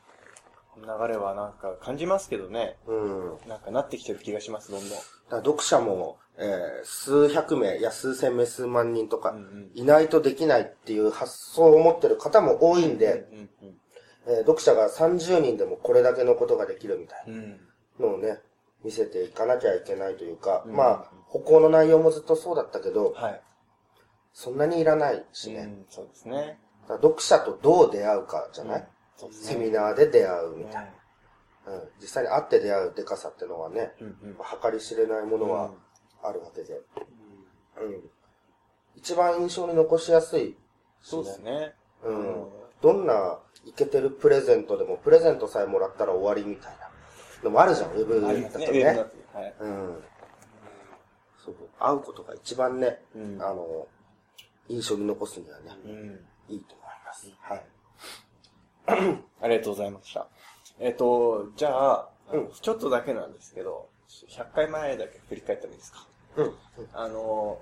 [0.78, 2.78] 流れはなんか感じますけどね。
[2.88, 3.38] うん。
[3.48, 4.90] なんかなってきてる気がします、どんどん。
[4.90, 9.36] だから読者も、えー数百名、いや数千名、数万人とか
[9.74, 13.50] いないとできないっていう発想を持ってる方も多いんで、うんうん
[14.26, 17.52] えー読者が30人でもこれだけのことができるみたいうん。
[18.00, 18.40] なのをね、
[18.84, 23.42] 見せていかなきゃいけないというか、うんまあ、歩行の内容もずっとそうだったけど、はい。
[24.34, 25.60] そんなにいらないしね。
[25.60, 26.60] うん、そうですね。
[26.84, 30.94] だから読者とどう出会うかじゃない、そうですセミナーで出会うみたいね
[31.66, 31.74] な。
[31.74, 34.36] うん、実際に会って出会うデカさってのはね、うんうん。
[34.62, 35.72] 計り知れないものは
[36.22, 36.74] あるわけで。
[36.74, 38.10] うん。
[38.96, 40.58] 一番印象に残しやすいし
[41.02, 41.74] そうですね。
[42.04, 42.48] うん。
[42.82, 46.90] どんなイケてるプレゼントでも、プレゼントさえもらったら終わりみたいな
[47.44, 48.20] のもあるじゃん、ウェブ。
[48.20, 48.66] だとね。
[48.66, 49.56] ウェブだとはい。
[49.60, 50.04] うん。
[51.44, 51.56] そう。
[51.80, 53.88] 会うことが一番ね、うんあの、
[54.68, 56.54] 印象に残すにはね、うん。
[56.54, 57.32] いいと思います。
[57.40, 57.66] はい。
[58.88, 60.28] ありがとうございました。
[60.80, 63.90] えっ、と、じゃあ、うんちょっとだけなんですけど、
[64.30, 66.08] 100回前だけ振り返ってもいいですか？
[66.38, 66.54] うん。
[66.94, 67.60] あの、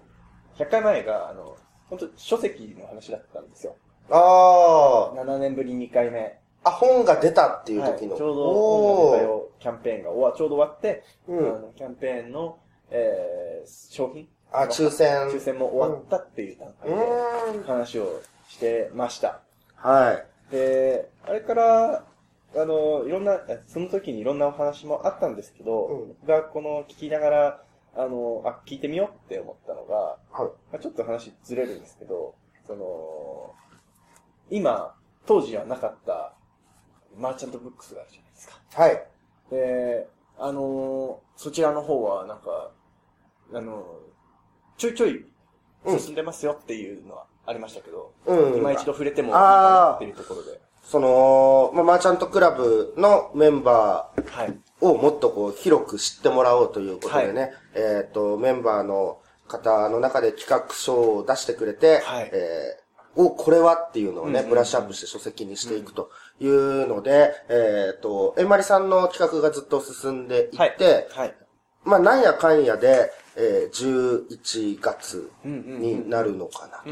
[0.57, 1.57] 100回前が、あの、
[1.89, 3.75] 本当書籍の話だったんですよ。
[4.09, 6.39] あ7年ぶり2回目。
[6.63, 8.15] あ、あ、本が出たっていうはい、時の。
[8.17, 11.55] ちょうど本が出たおよキャンペーンが終わ、ちょうど終わって、ーうん。
[11.55, 15.27] あのキャンペーンの、えー、商品あ、抽選。
[15.29, 17.63] 抽選も終わったっていう段う階でーん。
[17.63, 19.41] 話をしてました。
[19.75, 20.25] はい。
[20.51, 22.05] で、あれから、
[22.53, 27.63] あの、いろんな、その時にいろんなお話もあったんですけど、うん僕がこの聞きながら、
[27.95, 29.95] あの、あ、聞いてみようって思ったのが、
[30.31, 30.71] はい。
[30.71, 32.35] まあ、ちょっと話ずれるんですけど、
[32.67, 33.53] その、
[34.49, 36.33] 今、当時はなかった、
[37.17, 38.59] マーチャントブックスがあるじゃないですか。
[38.73, 39.07] はい。
[39.49, 42.71] で、あの、そちらの方は、なんか、
[43.53, 43.85] あの、
[44.77, 45.25] ちょいちょい
[45.99, 48.57] 進んでますよっていうのはありましたけど、うん。
[48.57, 50.59] 今一度触れてもいいかなっていうところで。
[50.83, 54.57] その、まあ、マーチャントクラブのメンバーはい。
[54.81, 62.81] をもっとこう広く知ってもらおうということでね、えっ、と、メンバーの方の中で企画書を出してくれて、はいえー
[63.15, 71.35] お、これはっていうのをね、うんうんうんブラッシュアップして書籍にしていくというので、えっ、と、えんまりさんの企画がずっと進んでいって、はい。
[71.83, 76.83] まあ、なんやかんやで、えー11月になるのかな。
[76.83, 76.89] と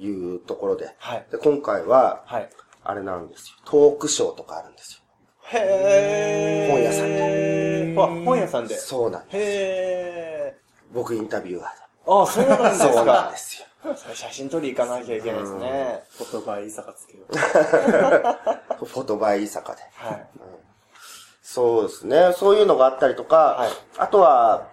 [0.00, 1.26] いうところで、はい。
[1.30, 2.50] で今回は、はい。
[2.82, 5.00] あれなんですよ、トークショーとかあるんですよ。
[5.46, 6.72] へー。
[6.72, 7.94] 本屋さんで。
[7.98, 8.76] あ、本屋さんで。
[8.76, 9.36] そうなんです。
[9.36, 10.56] へ
[10.92, 11.66] 僕インタビュアーで。
[12.06, 12.22] ー。
[12.22, 13.36] あ、そうなんですそうなんかで。
[13.38, 13.66] すよ。
[14.14, 16.02] 写真撮り行かなきゃいけないですね。
[16.32, 17.34] 言葉いいさかつけよう。
[18.86, 19.82] フォトバイ坂で。
[19.94, 20.26] はい。
[21.42, 22.32] そうですね。
[22.34, 24.68] そういうのがあったりとか、はいあとは、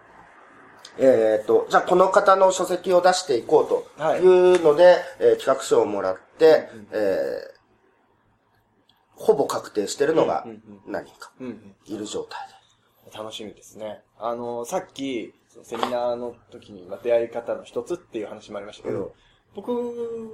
[1.00, 7.62] えっ、と、じゃあこの方の書籍を出していこうとはいいうので、えー企画書をもらって、えー
[9.16, 11.76] ほぼ確定してるのがうんうん何人かうんうん。
[11.86, 12.40] いる状態
[13.16, 14.02] 楽しみですね。
[14.18, 19.12] あの、さっき、セミナーの時に、まあ、出会い方の一つっていう話もありましたけど、うん
[19.54, 19.74] 僕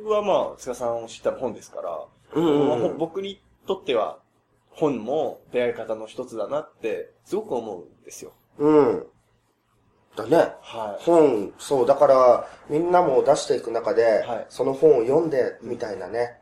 [0.07, 4.19] はまあ、塚さんを知ったら本ですから、うんうん僕にとっては、
[4.69, 8.33] 本も出会い方の一つだなって、すごく思うんですよ。
[8.59, 8.65] で。
[8.65, 9.07] うん。
[10.17, 10.37] だね。
[10.61, 11.03] はい。
[11.03, 16.41] 本、そう、だから、みんなも出していく中で、はいその本を読んで、みたいなね、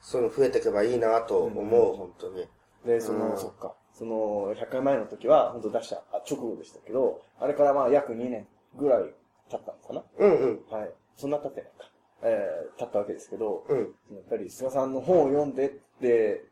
[0.00, 2.46] そういうの増えていけばいいなと思う、うん本当に。
[2.84, 3.74] で、その、うんそっか。
[3.94, 8.46] その、100回前の時は、本当出したあ直後でしたけど、あれからまあ、約2年
[8.76, 9.04] ぐらい
[9.48, 10.02] 経ったのかな？
[10.18, 10.60] うんうん。
[10.70, 10.90] はい。
[11.16, 11.90] そんな経ってないか。
[12.22, 13.78] えー、経ったわけですけど、うん。
[13.78, 13.88] やっ
[14.28, 16.44] ぱり菅さんの本を読んでって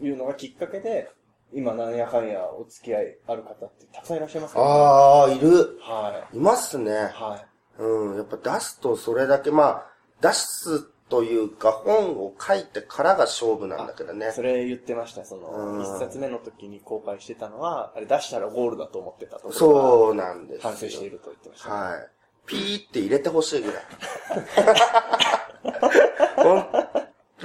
[0.00, 1.10] いうのがきっかけで、
[1.54, 4.70] 今なんやかんやお付き合いある方ってたくさんいらっしゃいますよね。
[4.70, 5.78] ああ、いる。
[5.80, 6.92] はいますね。
[6.92, 7.40] は
[7.78, 7.82] い。
[7.82, 8.16] うん。
[8.16, 9.86] やっぱ出すとそれだけ、まあ、
[10.20, 14.32] 出すというか、本を書いてからが勝負なんだけどね。
[14.32, 15.24] それ言ってました。
[15.24, 19.48] そうんの、一冊目の時に公開してたのは、あれ出したらゴールだと思ってたと。
[19.48, 19.52] う。
[19.52, 20.62] そうなんですよ。
[20.62, 21.74] 反省していると言ってました、ね。
[21.74, 22.08] はい。
[22.46, 23.84] ピーって入れてほしいぐらい。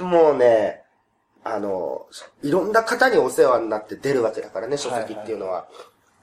[0.00, 0.79] もうね、
[1.42, 2.06] あの、
[2.42, 5.68] いろんな方にお世話になって出るわけだからね、書籍っていうのは。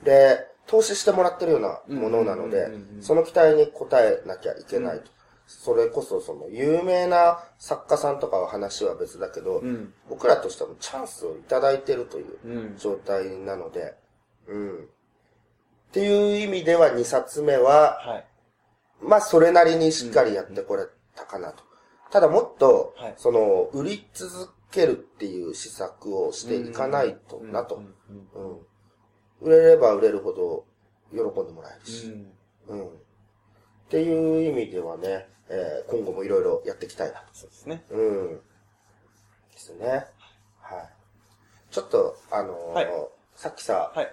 [0.03, 2.67] で、投資してもらってるようなものなので
[2.99, 5.05] その期待に応えなきゃいけないと。
[5.47, 9.93] それこそ、その、有名な作家さんとかは話は別だけど、うん。
[10.09, 12.77] 僕らとしてもチャンスをいただいてるといううん。
[12.77, 13.95] 状態なので、
[14.47, 14.75] うん。
[14.77, 18.25] っていう意味では2冊目は、はい。
[19.01, 21.63] まあ、それなりにしっかりやってこれたかなと。
[22.11, 27.81] ただもっと、はいその、売り続けるっていう施策をしていかないとなと。
[29.41, 30.65] 売れれば売れるほど
[31.11, 32.07] 喜んでもらえるし。
[32.67, 32.79] うん。
[32.79, 32.87] うん。
[32.87, 32.91] っ
[33.89, 37.23] ていう意味ではね、えー今後もいろいろやっていきたいな。
[37.33, 37.85] そうですね。
[37.89, 38.35] うん。
[38.37, 38.41] で
[39.57, 40.05] すね。
[40.59, 40.89] はい。
[41.71, 42.87] ちょっと、あのーはい
[43.35, 44.11] さっきさ、はい。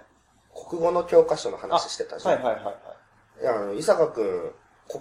[0.69, 2.35] 国語の教科書の話してたじゃん。
[2.35, 3.41] はいはいはいはい。
[3.41, 4.51] いや、あの、伊坂くん、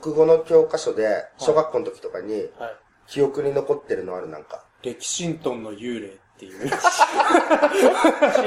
[0.01, 2.51] 国語の教科書で、小学校の時とかに、はい。
[3.07, 4.65] 記憶に残ってるのあるなんか。
[4.85, 6.69] 歴神トンの幽霊っていう。
[6.69, 6.73] 知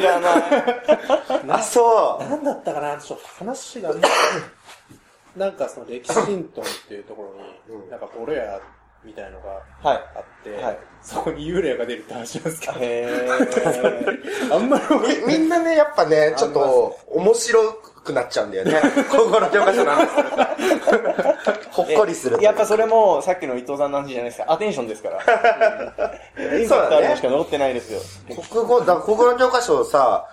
[0.02, 0.42] らない。
[1.50, 2.98] あ、そなんだったかな？
[2.98, 4.02] ちょっと話がね。
[5.36, 7.34] なんかその歴神トンっていうとこ
[7.70, 8.60] ろに、うんなんかボロ屋
[9.04, 9.98] みたいのがはい。
[10.16, 14.52] あって、はいそこに幽霊が出るって話なんですけど、へー。
[14.54, 14.84] あんまり。
[15.26, 18.82] み、みんなね、やっぱね、ちょっと、面白くなっちゃうんだよね。
[19.10, 20.16] 国語の教科書の話す。
[21.72, 22.42] ほっこりする。
[22.42, 24.52] やっぱそれも、さっきの伊藤さんの話じゃないですか。
[24.52, 25.22] アテンションですから。
[26.60, 28.02] インパクトあるのしか残ってないですよ。
[28.50, 30.28] 国語、だ国語の教科書をさ、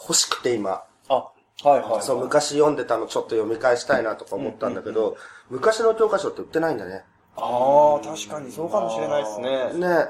[0.00, 0.82] 欲しくて今。
[1.08, 1.22] あ、は
[1.64, 2.02] いはい、はい。
[2.02, 5.16] そう、昔読んでたのちょっと読み返したいなとか思ったんだけど、
[5.50, 7.04] 昔の教科書って売ってないんだね。
[7.36, 9.74] ああ、確かにそうかもしれないですね。
[9.74, 10.06] ね。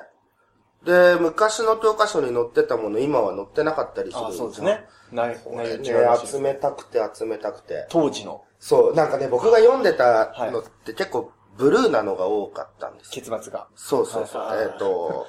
[0.85, 4.87] で、昔の教科書に載ってたもの、今は載ってなかったりするあそうですね。
[5.11, 5.85] ない、ないね、
[6.25, 7.87] 集めたくて集めたくて。
[7.89, 13.23] 当時のそう、なんかね、僕が読んでたのって結構ブルーなのが多かったんですよ。
[13.23, 13.69] 結末が。
[13.75, 14.43] そうそうそう。
[14.73, 15.27] えっと、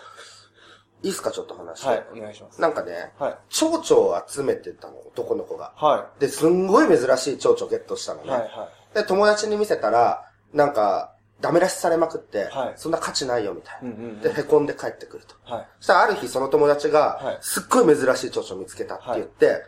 [1.03, 1.87] いいっすか、ちょっと話して。
[1.87, 2.59] はい、お願いします。
[2.59, 3.37] なんかね、はい。
[3.49, 5.73] 蝶々を集めてたの、男の子が。
[5.75, 8.25] はで、すんごい珍しい蝶々ゲットしたのい。
[8.25, 8.31] ね。
[8.31, 13.89] はい、はで、友達に見せたら、なんか、ダメ出しされまくって、はいそんな価値ないよみたいな。
[13.89, 15.35] うんうんうんで、凹んで帰ってくると。
[15.43, 15.67] はい。
[15.79, 19.63] そしたらある日その友達はい、がすっごい珍しい蝶々を見つけたって言って、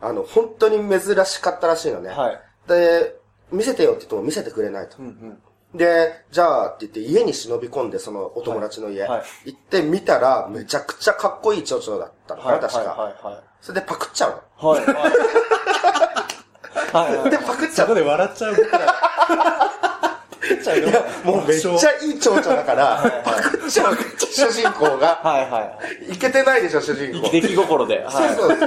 [0.00, 2.10] あの、本当に珍しかったらしいのね。
[2.10, 2.40] はい。
[2.68, 3.16] で、
[3.52, 5.02] 見せてよって言っても見せてくれないとう。
[5.02, 5.42] んうん。
[5.78, 9.22] で、じゃあって言って家に忍び込んで、そのお友達の家、行
[9.56, 12.62] ってみたら、めちゃくちゃかっこいい蝶々だったのかな、はい。
[12.62, 13.12] 確か。
[13.60, 14.68] それでパクっちゃうの。
[14.68, 14.80] はい。
[17.30, 17.94] で、パクっちゃそうこ。
[17.94, 18.78] で笑っちゃう僕ら。
[20.54, 21.70] いや、もうめっちゃ
[22.02, 25.20] いい蝶々だから、パクっちゃう、主人公が。
[25.22, 25.50] はい。
[25.50, 26.12] はい。
[26.12, 26.18] い。
[26.18, 26.62] けてない。
[26.62, 27.28] でしょ、主人公。
[27.30, 28.04] 出来心で。
[28.04, 28.34] はい。
[28.34, 28.58] そうそう。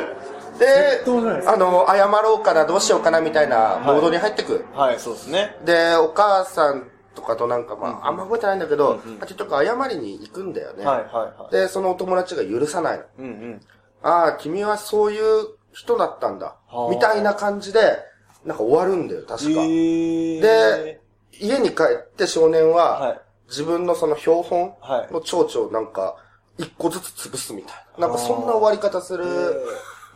[0.59, 1.03] でで、
[1.47, 3.49] あの、謝ろうかな、どうしようかな、みたい。
[3.49, 4.65] なモードに入ってく。
[4.73, 5.57] はい、そうですね。
[5.65, 8.55] で、お母さんとかとなんか、まあ、あんま覚えてない。
[8.57, 10.85] んだけど、うんうん結局謝りに行くんだよね。
[10.85, 11.51] はい、はい、はい。
[11.51, 12.97] で、そのお友達が許さない。
[12.99, 13.03] の。
[13.19, 13.61] うんうん。
[14.01, 15.19] ああ、君はそうい。
[15.19, 16.55] う人だったんだ。
[16.89, 17.21] みたい。
[17.21, 17.97] な感じで、
[18.45, 19.61] なんか終わるんだよ、確か。
[19.67, 21.01] で、
[21.39, 23.21] 家に帰って少年は、はい。
[23.47, 25.13] 自分のその標本はい。
[25.13, 26.15] の蝶々をなんか、
[26.57, 28.07] 一個ずつ潰すみたいな。
[28.07, 29.25] なんかそんな終わり方する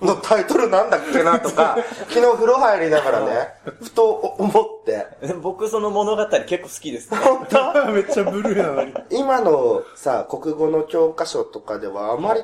[0.01, 1.77] のタイトルなんだっけなとか、
[2.09, 3.53] 昨日風呂入りながらね、
[3.83, 7.17] ふと思って、え ー僕その物語結構好きですね。
[7.17, 7.85] 本当？
[7.91, 8.93] めっちゃブルーなのに。
[9.09, 12.43] 今のさ、国語の教科書とかではあまり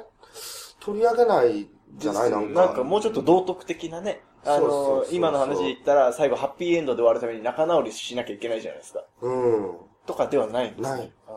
[0.82, 2.30] 取り上げないんじゃない？
[2.30, 2.62] なんか。
[2.66, 4.22] なんかもうちょっと道徳的なね。
[4.46, 9.04] あそうそうそうそう、の今の話で言ったら最後ハッピーエンドで終わるために仲直りしなきゃいけないじゃないですか。
[9.22, 9.72] うん。
[10.06, 11.12] とかではないんですねない。
[11.28, 11.32] あ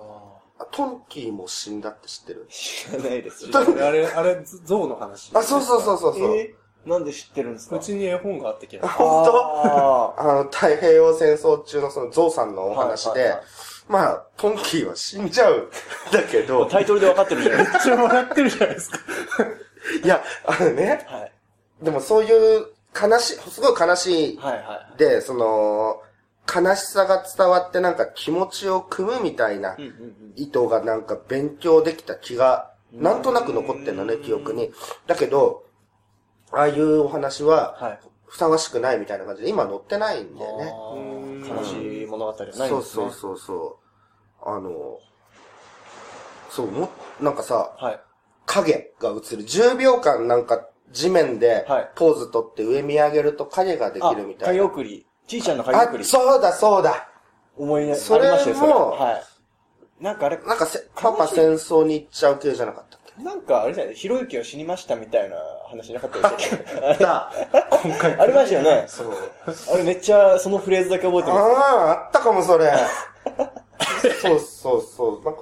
[0.61, 2.47] あトンキーも死んだって知ってる？
[2.51, 3.51] ー知らないです。
[3.51, 5.31] とあれ、あれ、ゾウの話。
[5.35, 6.37] あ、そうそうそうそうそう。
[6.37, 7.77] えーなんで知ってるんですか？
[7.77, 8.89] うちに絵本があってきた。
[8.89, 9.37] 本当？
[9.37, 13.45] ああの、太平洋戦争中のそのゾウさんのお話ではいはいはい、
[13.89, 15.71] まあ、トンキーは死んじゃう。
[16.13, 18.99] だけーど、 タイトルで分かってるじゃないです めっちゃ笑ってるじゃないですか。
[20.05, 21.17] いや、あのね、か。
[21.17, 21.33] はい。
[21.83, 22.67] でもそういう
[23.01, 24.99] 悲しい、すごい悲しいはいはい。
[24.99, 26.03] で、その、
[26.49, 29.77] 悲しさが伝わってなんか気持ちを組むみたいな。
[30.35, 34.73] 意図がなんか勉強できた気が、なんとなく残ってんのね、記憶に。
[35.07, 35.65] だけど、
[36.53, 38.01] ああいうお話は、はい。
[38.27, 40.73] ふさわしくないみたいな感じで、今載ってないんだよね。
[41.49, 42.69] 悲しい物語はないんですね。
[42.69, 43.79] そうそうそうそ
[44.45, 44.49] う。
[44.49, 44.99] あの、
[46.51, 48.01] そう、も、なんかさ、はい。
[48.47, 49.19] 影が映る。
[49.45, 54.47] 10秒間なんか地面ではいポーズ取って上見上げると影ができあるみ、たいな。
[54.49, 55.07] 影送り。
[55.27, 56.05] ちいちゃんの影あ送り。
[56.05, 57.09] そうだそうだ。
[57.57, 58.73] 思い出、それもありましたよ、それ。
[58.73, 59.23] は
[60.01, 60.05] い。
[60.05, 63.23] なんかあれ、なんかせ、パパ戦争に行っちゃう系じゃなかったっけ？
[63.23, 65.37] なんかあれじゃない、ひろゆきは死にましたみたいな
[65.69, 67.33] 話なかったでし たっけあれだ。
[67.83, 68.15] 今回。
[68.21, 68.85] ありましたよね。
[68.87, 69.13] そう。
[69.75, 71.45] あれめっちゃそのフレーズだけ覚えてあます。
[71.57, 72.73] あ、あったかもそれ。
[74.23, 75.25] そうそうそう。
[75.25, 75.41] なんか、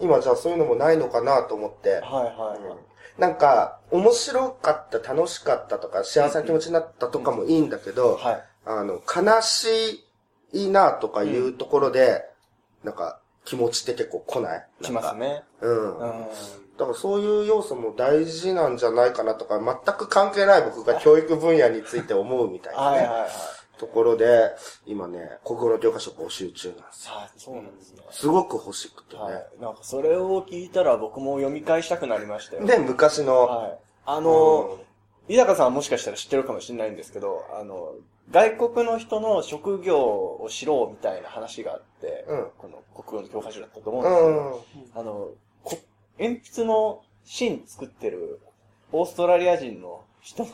[0.00, 1.94] 今じゃあそういうのもないのかなと思って。
[1.94, 2.24] はいはい
[2.64, 2.78] はい。
[3.18, 8.44] なんか、面白かった、楽しかったとか、幸せな気持ちになったとかもいいんだけど、はい。
[8.66, 10.04] あの、悲し
[10.52, 12.24] いなとかいうところで、
[12.84, 14.66] なんか、気持ちって結構来ない？
[14.82, 15.14] 来ます。
[15.14, 15.44] ね。
[15.60, 15.98] うん。
[16.76, 23.30] だからそういう要素も大事なんじゃないかなとか、全く関係ない僕が教育分野について思うみたいなね、はいはいはい。
[23.78, 24.50] ところで、
[24.86, 27.12] 今ね、国語の教科書募集中なんですよ。
[27.14, 28.02] さあ、そうなんですね。
[28.10, 29.22] すごく欲しくてね。
[29.22, 29.46] はい。
[29.60, 32.66] なんかそれを聞いたら僕も読み返したくなりましたよ。
[32.66, 33.78] で、昔の、はい。
[34.06, 34.78] ああの、
[35.28, 37.94] 井高さんはもしかしたら知ってるかもしれないんですけど、あの、
[38.30, 45.00] 外国の人の職業を知ろうみたいな話があって、うんこの国語の教科書だったと思うんですけど、うん。
[45.00, 45.30] あの、
[45.62, 45.78] こ
[46.18, 48.40] 鉛筆の芯作ってる
[48.92, 50.50] オーストラリア人の人の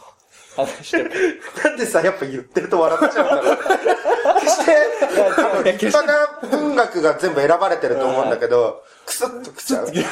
[0.57, 1.69] 話とか。
[1.69, 3.57] なんでさ、やっぱ言ってると笑っちゃうんだろう。
[4.41, 4.77] 決して、
[5.39, 9.89] あの立派な文学が全部選ばれてると思うんだけど、クスッときちゃう。
[9.95, 10.05] え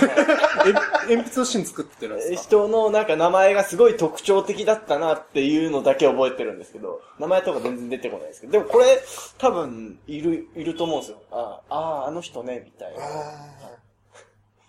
[1.14, 2.42] 鉛筆の芯作ってるんですか？
[2.42, 9.00] 人のなんか名前がすごい特徴的だったなっていうのだけ覚えてるんですけど、名前とか全然出てこないですけど、でもこれ
[9.38, 11.18] 多分いる、いると思うんですよ。
[11.30, 13.00] ああ、ああ、あの人ね、みたいな。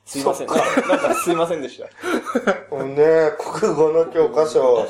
[0.06, 0.48] すいません。
[0.50, 2.76] そなんかなんかすいませんでした。
[2.76, 4.86] も うね、国語の教科書、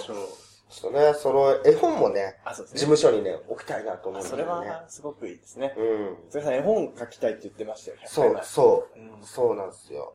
[0.72, 2.98] ちょっとね、その絵本もね、あ、そうです事ね。
[2.98, 4.70] 務所にね、置きたいなと思うんだそれよね。
[4.70, 5.74] はすごくいいですね。
[5.78, 6.18] うん。
[6.30, 7.98] それさん絵本書きたいって言ってましたよ。
[8.04, 9.24] 100そうそううん。
[9.24, 10.14] そうなんですよ。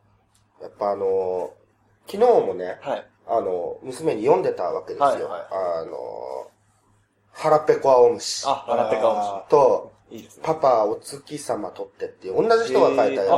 [0.62, 1.66] やっぱあのー
[2.10, 3.06] 昨日もね、はい。
[3.26, 5.04] あの、娘に読んでたわけですよ。
[5.06, 5.46] はいはい
[5.82, 6.50] あの、
[7.32, 10.16] 腹ペコ青虫あ、腹ペカ面と、白い。
[10.16, 10.42] いいですね。
[10.46, 13.36] パパお月様取ってっていう、同じ人が書いたやつなんだけど、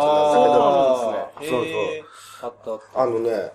[0.62, 2.04] あーそうそうへ
[2.42, 3.00] あったあった。
[3.00, 3.52] あのね、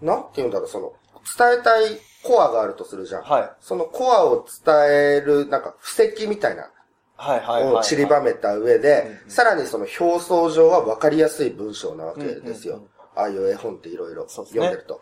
[0.00, 0.92] なんて言うんだろう、その、
[1.36, 1.98] 伝えたい
[2.28, 3.22] コアがあるとするじゃん。
[3.22, 3.50] ーはい。
[3.60, 4.74] そのコアを伝
[5.16, 6.70] える、なんか、布石みたいな
[7.16, 7.74] はいはいはい。
[7.74, 12.86] を散りばめた上でさらにその表層上は分かりやすい文章なわけですよ。
[13.16, 15.00] ああいう絵本っていろいろ読んでると。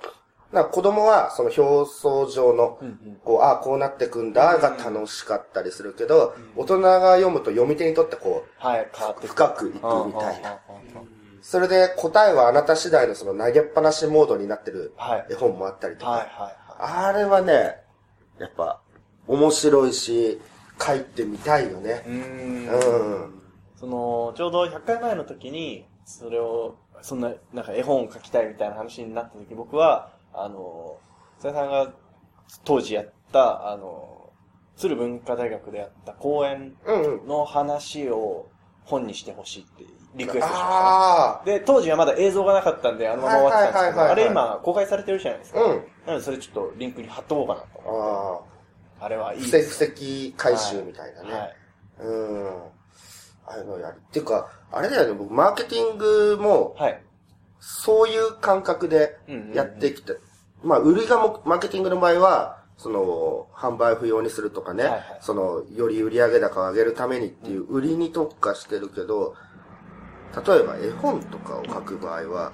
[0.53, 2.79] な子供はその表層上の。
[3.25, 8.89] こう、ああ、こうなってくんだが楽しかったりするけど、大人が読むと読み手にとってこはい、
[9.27, 9.81] 深くいくみ
[10.15, 10.51] たいな。
[10.51, 10.61] な。
[11.43, 15.27] それで答えはあなた次第のその投げっぱなしモードになってるはい。
[15.31, 16.11] 絵本もあったりとか。
[16.13, 17.77] はい、はい、はあれはね、
[18.39, 18.81] やっぱ、
[19.27, 20.41] 面白いし、
[20.81, 21.93] 書いてみたいよねい。
[21.93, 22.03] う。
[22.05, 23.25] ーん。
[23.25, 23.43] うん。
[23.77, 30.99] その、ちょうど100回前の時に、それを、そんな、なんか絵本を書きたいみたいな話になった時、僕は、あの、
[31.39, 31.93] さやさんが
[32.65, 34.33] 当時やった、あの、
[34.77, 36.77] 鶴文化大学でやった講演。
[37.27, 38.51] の話を
[38.85, 39.85] 本にしてほしいって
[40.17, 45.61] リクエストしましたで、当時はまだ映像がなかったんで、あのまま終わってたんですけど、はいはいはいはいあれ今公開されてるじゃないですか。
[45.61, 45.65] あ。
[45.65, 45.71] うん。
[46.07, 48.53] なのでそれちょっとリンクに貼っとこうかなと思って。
[49.01, 49.41] ああれはいあ。
[49.41, 49.59] い布。
[49.59, 51.33] 石回収みたいなね。
[51.33, 51.57] はい。
[52.01, 52.77] うん。
[53.47, 53.97] ああいうのやる。
[53.97, 57.03] っていうか、あれだよね、僕、マーケティングも、はい。
[57.61, 60.17] そういう感覚でうんうんうんやってきて、
[60.63, 69.35] まあ、売りがも、マーケティングの場合は、その、販売不要にするとかね、はいはいその、より売上高を上げるためにっていう売りに特化してるけど、
[70.45, 72.53] 例えば絵本とかを書く場合は、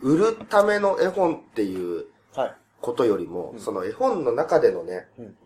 [0.00, 2.56] 売るための絵本っていうはい。
[2.80, 5.36] ことよりも、うんその絵本の中でのね、うん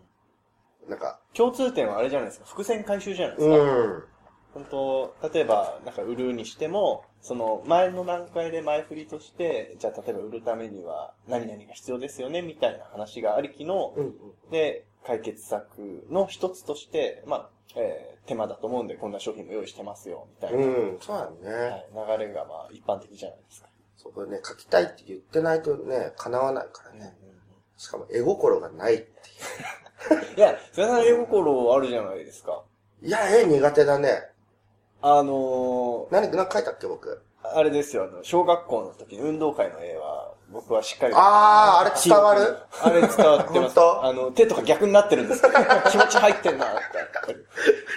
[0.89, 2.45] なんか、共通点はあれじゃないですか。
[2.45, 3.57] 伏線回収じゃないですうか。
[3.57, 4.03] ん。
[4.53, 14.15] 本当例えば、なんか売るにしても、その前の段階で前振りとして、じゃあ例えば売るためには何々が必要ですよね、みたいな話がありきの、うん。
[14.49, 20.97] で、解決策の一つとして、まあ、えー手間だと思うんで、こんな商品も用意してますよ、みたいな、うん。
[20.99, 21.55] そうだね。
[21.95, 23.69] はい、流れがまあ一般的じゃないですか。
[23.95, 27.17] そこでね、書きたいって言ってないとね、叶わないからね。
[27.77, 29.03] しかも絵心がないって
[30.33, 32.63] い いや、それさん絵心あるじゃないですか。
[33.01, 33.05] う。
[33.05, 34.29] いや、絵苦手だね。
[35.01, 37.21] あの何、何書いたっけ、僕？
[37.43, 41.13] ー、あれですよ、あの、小学校の時に運動会の絵は、僕はしっかり。
[41.15, 42.57] あー、あれ伝わる？
[42.81, 43.79] あれ伝わってます。
[43.79, 45.53] あの、手とか逆になってるんですけど、
[45.91, 46.83] 気持ち入ってんなって。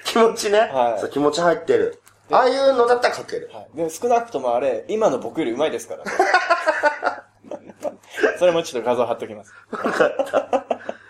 [0.05, 0.59] 気持ちね。
[0.61, 2.03] はいそう、気持ち入ってる。
[2.33, 3.51] ああいうのだったら書ける。
[3.53, 3.69] はい。
[3.75, 6.11] でも少なくともあれ、今の僕より上手いですからね。
[8.39, 9.53] それもちょっと画像貼っときます。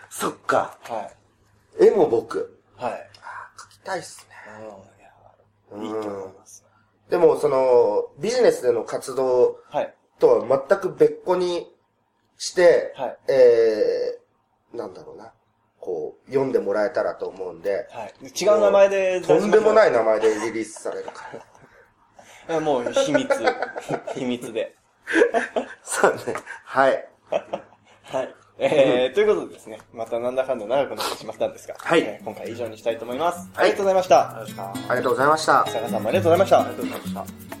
[0.09, 0.77] そっか。
[0.83, 1.09] は
[1.79, 2.59] 絵も僕。
[2.79, 2.83] い。
[2.83, 3.09] はい。
[3.57, 4.35] 書きたいっすね。
[5.71, 6.65] うんいやいいと思います。
[7.09, 9.93] でも、その、ビジネスでの活動はい。
[10.21, 11.67] とは全く別個に
[12.37, 13.17] して、はい。
[13.27, 15.33] えー、なんだろうな。
[15.79, 18.13] こう、読んでもらえたらと思うんで、はい。
[18.27, 19.21] 違う名前で。
[19.21, 21.25] とんでもないい名前でリリースされるか
[22.47, 22.59] ら。
[22.61, 23.27] もう秘密。
[24.15, 24.75] 秘密で。
[25.83, 26.21] そうね。
[26.65, 27.07] はい。
[28.03, 28.35] はい。
[28.63, 33.49] えー、ということでですね、またなんだかんだ長くなってしまったんですが、はいえー今回は以上にしたいと思います。
[33.55, 34.37] あはいりがとうございました。
[34.37, 34.53] あり
[34.95, 35.61] がとうございました。
[35.61, 35.89] ありがとうございました。
[35.89, 36.59] 坂さんもありがとうございました。
[36.59, 37.60] ありがとうございました。